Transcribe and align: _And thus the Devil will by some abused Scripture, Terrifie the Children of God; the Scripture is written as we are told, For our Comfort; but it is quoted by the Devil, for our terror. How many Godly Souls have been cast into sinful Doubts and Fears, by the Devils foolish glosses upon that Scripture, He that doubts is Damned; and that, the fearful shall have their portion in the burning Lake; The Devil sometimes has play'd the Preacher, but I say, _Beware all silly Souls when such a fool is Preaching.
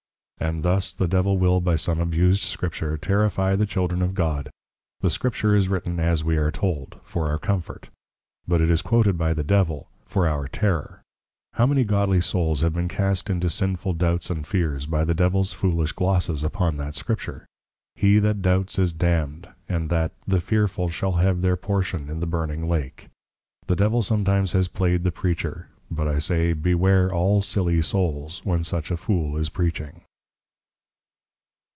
_And 0.49 0.63
thus 0.63 0.91
the 0.91 1.07
Devil 1.07 1.37
will 1.37 1.61
by 1.61 1.75
some 1.75 1.99
abused 1.99 2.41
Scripture, 2.41 2.97
Terrifie 2.97 3.55
the 3.55 3.67
Children 3.67 4.01
of 4.01 4.15
God; 4.15 4.49
the 5.01 5.09
Scripture 5.11 5.55
is 5.55 5.69
written 5.69 5.99
as 5.99 6.23
we 6.23 6.35
are 6.35 6.49
told, 6.49 6.99
For 7.03 7.27
our 7.29 7.37
Comfort; 7.37 7.91
but 8.47 8.59
it 8.59 8.71
is 8.71 8.81
quoted 8.81 9.19
by 9.19 9.35
the 9.35 9.43
Devil, 9.43 9.87
for 10.07 10.27
our 10.27 10.47
terror. 10.47 11.03
How 11.53 11.67
many 11.67 11.83
Godly 11.83 12.21
Souls 12.21 12.61
have 12.61 12.73
been 12.73 12.87
cast 12.87 13.29
into 13.29 13.51
sinful 13.51 13.93
Doubts 13.93 14.31
and 14.31 14.45
Fears, 14.47 14.87
by 14.87 15.03
the 15.05 15.13
Devils 15.13 15.53
foolish 15.53 15.91
glosses 15.91 16.43
upon 16.43 16.77
that 16.77 16.95
Scripture, 16.95 17.45
He 17.93 18.17
that 18.17 18.41
doubts 18.41 18.79
is 18.79 18.93
Damned; 18.93 19.47
and 19.69 19.91
that, 19.91 20.11
the 20.25 20.41
fearful 20.41 20.89
shall 20.89 21.13
have 21.17 21.41
their 21.41 21.55
portion 21.55 22.09
in 22.09 22.19
the 22.19 22.25
burning 22.25 22.67
Lake; 22.67 23.09
The 23.67 23.75
Devil 23.75 24.01
sometimes 24.01 24.53
has 24.53 24.67
play'd 24.67 25.03
the 25.03 25.11
Preacher, 25.11 25.67
but 25.91 26.07
I 26.07 26.17
say, 26.17 26.55
_Beware 26.55 27.11
all 27.11 27.43
silly 27.43 27.79
Souls 27.83 28.41
when 28.43 28.63
such 28.63 28.89
a 28.89 28.97
fool 28.97 29.37
is 29.37 29.49
Preaching. 29.49 30.01